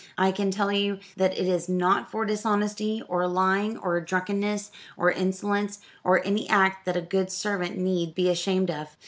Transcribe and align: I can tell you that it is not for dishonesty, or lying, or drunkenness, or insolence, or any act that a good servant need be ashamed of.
I 0.17 0.31
can 0.31 0.49
tell 0.49 0.71
you 0.71 0.97
that 1.15 1.33
it 1.37 1.45
is 1.47 1.69
not 1.69 2.09
for 2.09 2.25
dishonesty, 2.25 3.03
or 3.07 3.27
lying, 3.27 3.77
or 3.77 4.01
drunkenness, 4.01 4.71
or 4.97 5.11
insolence, 5.11 5.77
or 6.03 6.25
any 6.25 6.49
act 6.49 6.85
that 6.87 6.97
a 6.97 7.01
good 7.01 7.31
servant 7.31 7.77
need 7.77 8.15
be 8.15 8.27
ashamed 8.27 8.71
of. 8.71 8.97